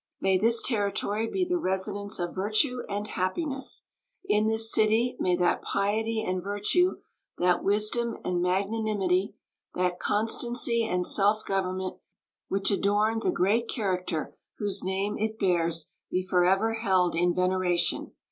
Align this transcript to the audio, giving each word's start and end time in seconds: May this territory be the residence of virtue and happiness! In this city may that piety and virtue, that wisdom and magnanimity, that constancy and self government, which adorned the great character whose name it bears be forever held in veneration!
May 0.19 0.35
this 0.39 0.63
territory 0.63 1.27
be 1.27 1.45
the 1.45 1.59
residence 1.59 2.17
of 2.17 2.33
virtue 2.33 2.79
and 2.89 3.05
happiness! 3.07 3.85
In 4.25 4.47
this 4.47 4.71
city 4.73 5.15
may 5.19 5.35
that 5.35 5.61
piety 5.61 6.23
and 6.27 6.41
virtue, 6.43 7.01
that 7.37 7.63
wisdom 7.63 8.17
and 8.25 8.41
magnanimity, 8.41 9.35
that 9.75 9.99
constancy 9.99 10.83
and 10.87 11.05
self 11.05 11.45
government, 11.45 11.97
which 12.47 12.71
adorned 12.71 13.21
the 13.21 13.31
great 13.31 13.67
character 13.67 14.35
whose 14.57 14.83
name 14.83 15.19
it 15.19 15.37
bears 15.37 15.91
be 16.09 16.25
forever 16.25 16.73
held 16.73 17.13
in 17.13 17.31
veneration! 17.31 18.13